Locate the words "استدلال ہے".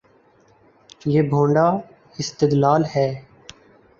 2.19-3.07